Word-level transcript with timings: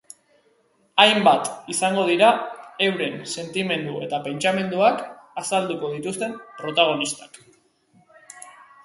Hainbat 1.01 1.49
izango 1.73 2.05
dira 2.07 2.29
euren 2.85 3.19
sentimendu 3.41 3.93
eta 4.07 4.21
pentsamenduak 4.29 5.05
azalduko 5.43 5.93
dituzten 5.99 6.35
protagonistak. 6.63 7.39